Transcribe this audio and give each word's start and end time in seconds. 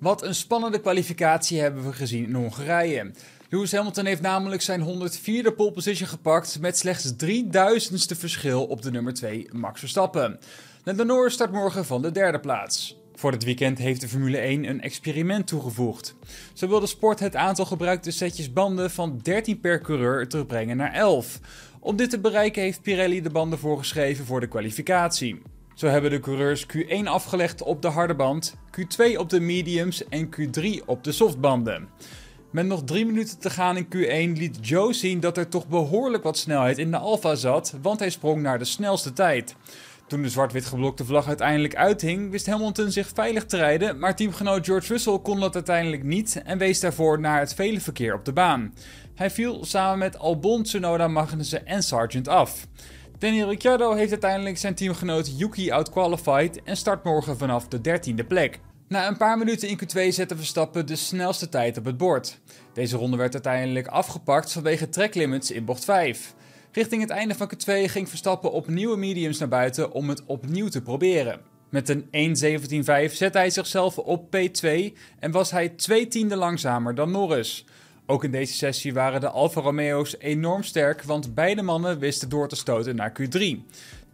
Wat 0.00 0.22
een 0.22 0.34
spannende 0.34 0.80
kwalificatie 0.80 1.60
hebben 1.60 1.84
we 1.84 1.92
gezien 1.92 2.24
in 2.24 2.34
Hongarije. 2.34 3.10
Lewis 3.48 3.72
Hamilton 3.72 4.04
heeft 4.04 4.20
namelijk 4.20 4.62
zijn 4.62 5.10
104e 5.10 5.54
pole 5.56 5.72
position 5.72 6.08
gepakt 6.08 6.60
met 6.60 6.78
slechts 6.78 7.12
3000ste 7.24 8.18
verschil 8.18 8.64
op 8.64 8.82
de 8.82 8.90
nummer 8.90 9.14
2 9.14 9.48
Max 9.52 9.80
Verstappen. 9.80 10.38
Lando 10.84 11.04
Norris 11.04 11.32
start 11.32 11.52
morgen 11.52 11.84
van 11.84 12.02
de 12.02 12.10
derde 12.10 12.40
plaats. 12.40 12.96
Voor 13.14 13.30
dit 13.30 13.44
weekend 13.44 13.78
heeft 13.78 14.00
de 14.00 14.08
Formule 14.08 14.38
1 14.38 14.64
een 14.64 14.80
experiment 14.80 15.46
toegevoegd. 15.46 16.14
Zo 16.52 16.68
wil 16.68 16.80
de 16.80 16.86
sport 16.86 17.20
het 17.20 17.36
aantal 17.36 17.64
gebruikte 17.64 18.10
setjes 18.10 18.52
banden 18.52 18.90
van 18.90 19.18
13 19.22 19.60
per 19.60 19.80
coureur 19.80 20.28
terugbrengen 20.28 20.76
naar 20.76 20.92
11. 20.92 21.40
Om 21.80 21.96
dit 21.96 22.10
te 22.10 22.20
bereiken 22.20 22.62
heeft 22.62 22.82
Pirelli 22.82 23.22
de 23.22 23.30
banden 23.30 23.58
voorgeschreven 23.58 24.24
voor 24.24 24.40
de 24.40 24.48
kwalificatie. 24.48 25.42
Zo 25.80 25.86
hebben 25.86 26.10
de 26.10 26.20
coureurs 26.20 26.66
Q1 26.66 27.04
afgelegd 27.04 27.62
op 27.62 27.82
de 27.82 27.88
harde 27.88 28.14
band, 28.14 28.56
Q2 28.80 29.16
op 29.16 29.28
de 29.28 29.40
mediums 29.40 30.08
en 30.08 30.28
Q3 30.36 30.84
op 30.86 31.04
de 31.04 31.12
softbanden. 31.12 31.88
Met 32.50 32.66
nog 32.66 32.84
drie 32.84 33.06
minuten 33.06 33.38
te 33.38 33.50
gaan 33.50 33.76
in 33.76 33.84
Q1 33.84 34.38
liet 34.38 34.68
Joe 34.68 34.92
zien 34.92 35.20
dat 35.20 35.36
er 35.36 35.48
toch 35.48 35.68
behoorlijk 35.68 36.22
wat 36.22 36.38
snelheid 36.38 36.78
in 36.78 36.90
de 36.90 36.96
Alfa 36.96 37.34
zat, 37.34 37.74
want 37.82 37.98
hij 37.98 38.10
sprong 38.10 38.42
naar 38.42 38.58
de 38.58 38.64
snelste 38.64 39.12
tijd. 39.12 39.56
Toen 40.06 40.22
de 40.22 40.28
zwart-wit 40.28 40.64
geblokte 40.64 41.04
vlag 41.04 41.26
uiteindelijk 41.26 41.76
uithing, 41.76 42.30
wist 42.30 42.46
Hamilton 42.46 42.90
zich 42.90 43.10
veilig 43.14 43.44
te 43.44 43.56
rijden, 43.56 43.98
maar 43.98 44.16
teamgenoot 44.16 44.66
George 44.66 44.92
Russell 44.92 45.18
kon 45.18 45.40
dat 45.40 45.54
uiteindelijk 45.54 46.02
niet 46.02 46.42
en 46.44 46.58
wees 46.58 46.80
daarvoor 46.80 47.20
naar 47.20 47.40
het 47.40 47.54
vele 47.54 47.80
verkeer 47.80 48.14
op 48.14 48.24
de 48.24 48.32
baan. 48.32 48.74
Hij 49.14 49.30
viel 49.30 49.64
samen 49.64 49.98
met 49.98 50.18
Albon, 50.18 50.62
Tsunoda, 50.62 51.08
Magnussen 51.08 51.66
en 51.66 51.82
Sargent 51.82 52.28
af. 52.28 52.66
Daniel 53.20 53.48
Ricciardo 53.48 53.92
heeft 53.92 54.10
uiteindelijk 54.10 54.58
zijn 54.58 54.74
teamgenoot 54.74 55.38
Yuki 55.38 55.70
outqualified 55.70 56.62
en 56.62 56.76
start 56.76 57.04
morgen 57.04 57.36
vanaf 57.36 57.68
de 57.68 57.78
13e 57.78 58.26
plek. 58.26 58.60
Na 58.88 59.08
een 59.08 59.16
paar 59.16 59.38
minuten 59.38 59.68
in 59.68 59.78
Q2 59.78 60.08
zette 60.08 60.36
Verstappen 60.36 60.86
de 60.86 60.96
snelste 60.96 61.48
tijd 61.48 61.78
op 61.78 61.84
het 61.84 61.96
bord. 61.96 62.40
Deze 62.72 62.96
ronde 62.96 63.16
werd 63.16 63.32
uiteindelijk 63.32 63.86
afgepakt 63.86 64.52
vanwege 64.52 64.88
track 64.88 65.14
limits 65.14 65.50
in 65.50 65.64
bocht 65.64 65.84
5. 65.84 66.34
Richting 66.72 67.02
het 67.02 67.10
einde 67.10 67.34
van 67.34 67.50
Q2 67.54 67.72
ging 67.84 68.08
Verstappen 68.08 68.52
op 68.52 68.68
nieuwe 68.68 68.96
mediums 68.96 69.38
naar 69.38 69.48
buiten 69.48 69.92
om 69.92 70.08
het 70.08 70.22
opnieuw 70.26 70.68
te 70.68 70.82
proberen. 70.82 71.40
Met 71.68 71.88
een 71.88 72.36
1.17.5 73.08 73.12
zette 73.12 73.38
hij 73.38 73.50
zichzelf 73.50 73.98
op 73.98 74.36
P2 74.36 74.68
en 75.18 75.30
was 75.30 75.50
hij 75.50 75.68
twee 75.68 76.08
tienden 76.08 76.38
langzamer 76.38 76.94
dan 76.94 77.10
Norris. 77.10 77.64
Ook 78.10 78.24
in 78.24 78.30
deze 78.30 78.54
sessie 78.54 78.92
waren 78.92 79.20
de 79.20 79.28
Alfa 79.28 79.60
Romeo's 79.60 80.16
enorm 80.18 80.62
sterk, 80.62 81.02
want 81.02 81.34
beide 81.34 81.62
mannen 81.62 81.98
wisten 81.98 82.28
door 82.28 82.48
te 82.48 82.56
stoten 82.56 82.96
naar 82.96 83.12
Q3. 83.20 83.58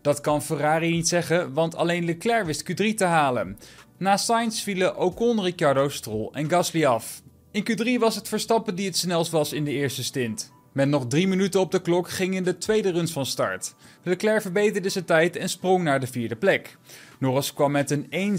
Dat 0.00 0.20
kan 0.20 0.42
Ferrari 0.42 0.90
niet 0.90 1.08
zeggen, 1.08 1.52
want 1.52 1.74
alleen 1.74 2.04
Leclerc 2.04 2.44
wist 2.44 2.72
Q3 2.72 2.94
te 2.94 3.04
halen. 3.04 3.58
Na 3.96 4.16
Sainz 4.16 4.62
vielen 4.62 4.96
Ocon, 4.96 5.42
Ricciardo, 5.42 5.88
Stroll 5.88 6.28
en 6.32 6.50
Gasly 6.50 6.84
af. 6.84 7.22
In 7.50 7.64
Q3 7.70 7.98
was 7.98 8.14
het 8.14 8.28
Verstappen 8.28 8.74
die 8.74 8.86
het 8.86 8.96
snelst 8.96 9.30
was 9.30 9.52
in 9.52 9.64
de 9.64 9.72
eerste 9.72 10.04
stint. 10.04 10.52
Met 10.76 10.88
nog 10.88 11.06
drie 11.06 11.28
minuten 11.28 11.60
op 11.60 11.70
de 11.70 11.80
klok 11.80 12.10
gingen 12.10 12.44
de 12.44 12.58
tweede 12.58 12.90
runs 12.90 13.12
van 13.12 13.26
start. 13.26 13.74
Leclerc 14.02 14.42
verbeterde 14.42 14.88
zijn 14.88 15.04
tijd 15.04 15.36
en 15.36 15.48
sprong 15.48 15.84
naar 15.84 16.00
de 16.00 16.06
vierde 16.06 16.36
plek. 16.36 16.76
Norris 17.18 17.54
kwam 17.54 17.72
met 17.72 17.90
een 17.90 18.38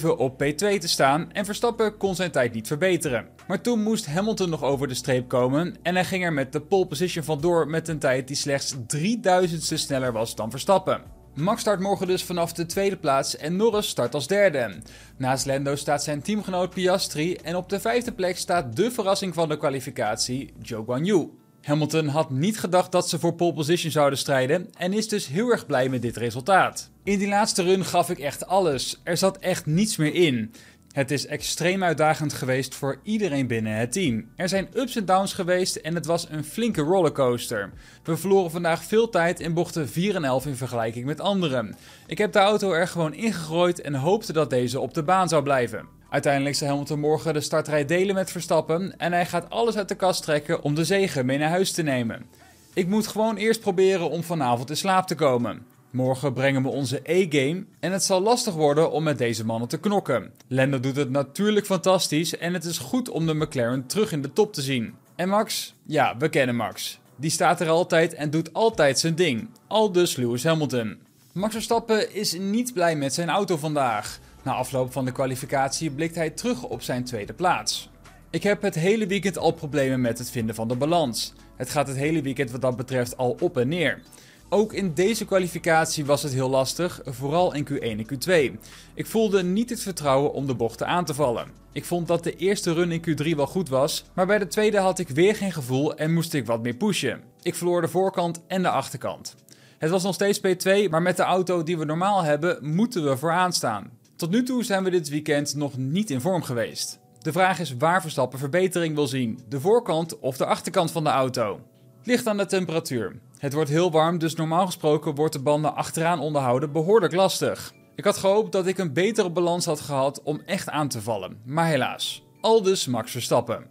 1.16.7 0.00 0.06
op 0.06 0.42
P2 0.42 0.56
te 0.56 0.88
staan 0.88 1.32
en 1.32 1.44
Verstappen 1.44 1.96
kon 1.96 2.14
zijn 2.14 2.30
tijd 2.30 2.52
niet 2.52 2.66
verbeteren. 2.66 3.28
Maar 3.46 3.60
toen 3.60 3.82
moest 3.82 4.06
Hamilton 4.06 4.50
nog 4.50 4.62
over 4.62 4.88
de 4.88 4.94
streep 4.94 5.28
komen 5.28 5.76
en 5.82 5.94
hij 5.94 6.04
ging 6.04 6.24
er 6.24 6.32
met 6.32 6.52
de 6.52 6.60
pole 6.60 6.86
position 6.86 7.24
vandoor 7.24 7.68
met 7.68 7.88
een 7.88 7.98
tijd 7.98 8.26
die 8.26 8.36
slechts 8.36 8.74
3000ste 8.96 9.74
sneller 9.74 10.12
was 10.12 10.34
dan 10.34 10.50
Verstappen. 10.50 11.02
Max 11.34 11.60
start 11.60 11.80
morgen 11.80 12.06
dus 12.06 12.24
vanaf 12.24 12.52
de 12.52 12.66
tweede 12.66 12.96
plaats 12.96 13.36
en 13.36 13.56
Norris 13.56 13.88
start 13.88 14.14
als 14.14 14.26
derde. 14.26 14.82
Naast 15.16 15.46
Lando 15.46 15.74
staat 15.74 16.02
zijn 16.02 16.22
teamgenoot 16.22 16.70
Piastri 16.70 17.34
en 17.34 17.56
op 17.56 17.68
de 17.68 17.80
vijfde 17.80 18.12
plek 18.12 18.36
staat 18.36 18.76
de 18.76 18.90
verrassing 18.90 19.34
van 19.34 19.48
de 19.48 19.56
kwalificatie, 19.56 20.52
Zhou 20.62 20.84
Guanyu. 20.84 21.39
Hamilton 21.62 22.06
had 22.06 22.30
niet 22.30 22.58
gedacht 22.58 22.92
dat 22.92 23.08
ze 23.08 23.18
voor 23.18 23.34
pole 23.34 23.52
position 23.52 23.90
zouden 23.92 24.18
strijden 24.18 24.68
en 24.76 24.92
is 24.92 25.08
dus 25.08 25.26
heel 25.26 25.50
erg 25.50 25.66
blij 25.66 25.88
met 25.88 26.02
dit 26.02 26.16
resultaat. 26.16 26.90
In 27.04 27.18
die 27.18 27.28
laatste 27.28 27.62
run 27.62 27.84
gaf 27.84 28.10
ik 28.10 28.18
echt 28.18 28.46
alles. 28.46 29.00
Er 29.02 29.16
zat 29.16 29.38
echt 29.38 29.66
niets 29.66 29.96
meer 29.96 30.14
in. 30.14 30.52
Het 30.92 31.10
is 31.10 31.26
extreem 31.26 31.82
uitdagend 31.82 32.32
geweest 32.32 32.74
voor 32.74 32.98
iedereen 33.02 33.46
binnen 33.46 33.76
het 33.76 33.92
team. 33.92 34.28
Er 34.36 34.48
zijn 34.48 34.68
ups 34.74 34.96
en 34.96 35.04
downs 35.04 35.32
geweest 35.32 35.76
en 35.76 35.94
het 35.94 36.06
was 36.06 36.28
een 36.30 36.44
flinke 36.44 36.80
rollercoaster. 36.80 37.72
We 38.02 38.16
verloren 38.16 38.50
vandaag 38.50 38.84
veel 38.84 39.08
tijd 39.08 39.40
in 39.40 39.54
bochten 39.54 39.88
4 39.88 40.14
en 40.14 40.24
11 40.24 40.46
in 40.46 40.56
vergelijking 40.56 41.04
met 41.04 41.20
anderen. 41.20 41.76
Ik 42.06 42.18
heb 42.18 42.32
de 42.32 42.38
auto 42.38 42.72
er 42.72 42.88
gewoon 42.88 43.14
ingegooid 43.14 43.80
en 43.80 43.94
hoopte 43.94 44.32
dat 44.32 44.50
deze 44.50 44.80
op 44.80 44.94
de 44.94 45.02
baan 45.02 45.28
zou 45.28 45.42
blijven. 45.42 45.99
Uiteindelijk 46.10 46.54
zal 46.54 46.68
Hamilton 46.68 47.00
morgen 47.00 47.34
de 47.34 47.40
startrij 47.40 47.84
delen 47.84 48.14
met 48.14 48.30
Verstappen 48.30 48.98
en 48.98 49.12
hij 49.12 49.26
gaat 49.26 49.50
alles 49.50 49.76
uit 49.76 49.88
de 49.88 49.94
kast 49.94 50.22
trekken 50.22 50.62
om 50.62 50.74
de 50.74 50.84
zegen 50.84 51.26
mee 51.26 51.38
naar 51.38 51.48
huis 51.48 51.72
te 51.72 51.82
nemen. 51.82 52.26
Ik 52.74 52.86
moet 52.86 53.06
gewoon 53.06 53.36
eerst 53.36 53.60
proberen 53.60 54.10
om 54.10 54.22
vanavond 54.22 54.70
in 54.70 54.76
slaap 54.76 55.06
te 55.06 55.14
komen. 55.14 55.66
Morgen 55.90 56.32
brengen 56.32 56.62
we 56.62 56.68
onze 56.68 57.00
E-game 57.02 57.64
en 57.80 57.92
het 57.92 58.04
zal 58.04 58.20
lastig 58.20 58.54
worden 58.54 58.90
om 58.90 59.02
met 59.02 59.18
deze 59.18 59.44
mannen 59.44 59.68
te 59.68 59.80
knokken. 59.80 60.32
Lando 60.46 60.80
doet 60.80 60.96
het 60.96 61.10
natuurlijk 61.10 61.66
fantastisch 61.66 62.38
en 62.38 62.54
het 62.54 62.64
is 62.64 62.78
goed 62.78 63.08
om 63.08 63.26
de 63.26 63.34
McLaren 63.34 63.86
terug 63.86 64.12
in 64.12 64.22
de 64.22 64.32
top 64.32 64.52
te 64.52 64.62
zien. 64.62 64.94
En 65.14 65.28
Max? 65.28 65.74
Ja, 65.82 66.16
we 66.16 66.28
kennen 66.28 66.56
Max. 66.56 66.98
Die 67.16 67.30
staat 67.30 67.60
er 67.60 67.68
altijd 67.68 68.14
en 68.14 68.30
doet 68.30 68.52
altijd 68.52 68.98
zijn 68.98 69.14
ding. 69.14 69.48
Al 69.66 69.92
dus 69.92 70.16
Lewis 70.16 70.44
Hamilton. 70.44 70.98
Max 71.32 71.52
Verstappen 71.52 72.14
is 72.14 72.38
niet 72.38 72.72
blij 72.72 72.96
met 72.96 73.14
zijn 73.14 73.28
auto 73.28 73.56
vandaag. 73.56 74.18
Na 74.42 74.54
afloop 74.54 74.92
van 74.92 75.04
de 75.04 75.12
kwalificatie 75.12 75.90
blikt 75.90 76.14
hij 76.14 76.30
terug 76.30 76.62
op 76.62 76.82
zijn 76.82 77.04
tweede 77.04 77.32
plaats. 77.32 77.90
Ik 78.30 78.42
heb 78.42 78.62
het 78.62 78.74
hele 78.74 79.06
weekend 79.06 79.38
al 79.38 79.52
problemen 79.52 80.00
met 80.00 80.18
het 80.18 80.30
vinden 80.30 80.54
van 80.54 80.68
de 80.68 80.76
balans. 80.76 81.34
Het 81.56 81.70
gaat 81.70 81.88
het 81.88 81.96
hele 81.96 82.22
weekend 82.22 82.50
wat 82.50 82.60
dat 82.60 82.76
betreft 82.76 83.16
al 83.16 83.36
op 83.40 83.56
en 83.56 83.68
neer. 83.68 84.02
Ook 84.48 84.72
in 84.72 84.94
deze 84.94 85.24
kwalificatie 85.24 86.04
was 86.04 86.22
het 86.22 86.32
heel 86.32 86.50
lastig, 86.50 87.00
vooral 87.04 87.54
in 87.54 87.68
Q1 87.68 87.80
en 87.80 88.06
Q2. 88.06 88.58
Ik 88.94 89.06
voelde 89.06 89.42
niet 89.42 89.70
het 89.70 89.82
vertrouwen 89.82 90.32
om 90.32 90.46
de 90.46 90.54
bochten 90.54 90.86
aan 90.86 91.04
te 91.04 91.14
vallen. 91.14 91.46
Ik 91.72 91.84
vond 91.84 92.08
dat 92.08 92.24
de 92.24 92.36
eerste 92.36 92.72
run 92.72 92.92
in 92.92 93.04
Q3 93.08 93.36
wel 93.36 93.46
goed 93.46 93.68
was, 93.68 94.04
maar 94.14 94.26
bij 94.26 94.38
de 94.38 94.46
tweede 94.46 94.78
had 94.78 94.98
ik 94.98 95.08
weer 95.08 95.36
geen 95.36 95.52
gevoel 95.52 95.96
en 95.96 96.12
moest 96.12 96.34
ik 96.34 96.46
wat 96.46 96.62
meer 96.62 96.74
pushen. 96.74 97.22
Ik 97.42 97.54
verloor 97.54 97.80
de 97.80 97.88
voorkant 97.88 98.40
en 98.46 98.62
de 98.62 98.70
achterkant. 98.70 99.34
Het 99.78 99.90
was 99.90 100.02
nog 100.02 100.14
steeds 100.14 100.40
P2, 100.40 100.90
maar 100.90 101.02
met 101.02 101.16
de 101.16 101.22
auto 101.22 101.62
die 101.62 101.78
we 101.78 101.84
normaal 101.84 102.22
hebben, 102.22 102.74
moeten 102.74 103.04
we 103.04 103.16
vooraan 103.16 103.52
staan. 103.52 103.90
Tot 104.20 104.30
nu 104.30 104.42
toe 104.42 104.64
zijn 104.64 104.84
we 104.84 104.90
dit 104.90 105.08
weekend 105.08 105.54
nog 105.54 105.76
niet 105.76 106.10
in 106.10 106.20
vorm 106.20 106.42
geweest. 106.42 106.98
De 107.18 107.32
vraag 107.32 107.58
is 107.58 107.76
waar 107.76 108.00
Verstappen 108.00 108.38
verbetering 108.38 108.94
wil 108.94 109.06
zien: 109.06 109.40
de 109.48 109.60
voorkant 109.60 110.18
of 110.18 110.36
de 110.36 110.46
achterkant 110.46 110.90
van 110.90 111.04
de 111.04 111.10
auto. 111.10 111.60
Ligt 112.02 112.26
aan 112.26 112.36
de 112.36 112.46
temperatuur. 112.46 113.20
Het 113.38 113.52
wordt 113.52 113.70
heel 113.70 113.90
warm, 113.90 114.18
dus 114.18 114.34
normaal 114.34 114.66
gesproken 114.66 115.14
wordt 115.14 115.32
de 115.32 115.40
banden 115.40 115.74
achteraan 115.74 116.20
onderhouden 116.20 116.72
behoorlijk 116.72 117.12
lastig. 117.12 117.72
Ik 117.94 118.04
had 118.04 118.16
gehoopt 118.16 118.52
dat 118.52 118.66
ik 118.66 118.78
een 118.78 118.92
betere 118.92 119.30
balans 119.30 119.64
had 119.64 119.80
gehad 119.80 120.22
om 120.22 120.42
echt 120.46 120.68
aan 120.68 120.88
te 120.88 121.02
vallen, 121.02 121.40
maar 121.44 121.66
helaas. 121.66 122.24
Aldus 122.40 122.86
Max 122.86 123.10
Verstappen. 123.10 123.66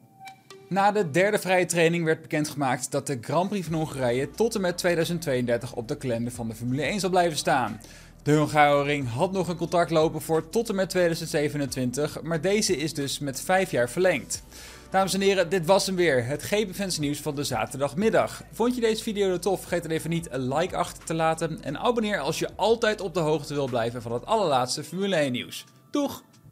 Na 0.70 0.92
de 0.92 1.10
derde 1.10 1.40
vrije 1.40 1.66
training 1.66 2.04
werd 2.06 2.22
bekendgemaakt 2.22 2.92
dat 2.92 3.08
de 3.08 3.18
Grand 3.22 3.50
Prix 3.50 3.68
van 3.68 3.76
Hongarije 3.76 4.30
tot 4.30 4.56
en 4.56 4.62
met 4.62 4.78
2032 4.78 5.76
op 5.76 5.88
de 5.88 5.98
kalender 5.98 6.32
van 6.32 6.48
de 6.48 6.56
Formule 6.56 6.82
1 6.82 7.00
zal 7.00 7.10
blijven 7.10 7.38
staan. 7.38 7.80
De 8.24 8.32
Hungaroring 8.32 9.10
had 9.10 9.32
nog 9.32 9.48
een 9.48 9.56
contract 9.56 9.92
lopen 9.92 10.22
voor 10.22 10.50
tot 10.50 10.70
en 10.70 10.76
met 10.76 10.90
2027, 10.90 12.22
maar 12.22 12.42
deze 12.42 12.78
is 12.78 12.94
dus 12.94 13.20
met 13.20 13.42
5 13.42 13.72
jaar 13.72 13.90
verlengd. 13.90 14.44
Dames 14.90 15.14
en 15.14 15.22
heren, 15.22 15.50
dit 15.50 15.66
was 15.66 15.86
hem 15.86 15.96
weer, 15.96 16.26
het 16.26 16.44
GP 16.44 16.98
nieuws 17.00 17.20
van 17.20 17.36
de 17.36 17.44
zaterdagmiddag. 17.44 18.44
Vond 18.52 18.76
je 18.76 18.82
deze 18.82 19.04
video 19.04 19.40
tof? 19.40 19.60
Vergeet 19.60 19.82
dan 19.82 19.92
even 19.92 20.10
niet 20.10 20.32
een 20.32 20.54
like 20.54 20.76
achter 20.76 21.04
te 21.04 21.14
laten 21.14 21.64
en 21.64 21.80
abonneer 21.80 22.20
als 22.20 22.40
je 22.40 22.50
altijd 22.56 23.02
op 23.02 23.14
de 23.14 23.20
hoogte 23.20 23.54
wil 23.54 23.68
blijven 23.68 24.02
van 24.02 24.12
het 24.12 24.26
allerlaatste 24.26 24.84
Formule 24.84 25.16
1 25.16 25.32
nieuws. 25.32 25.66
Doeg! 25.92 26.24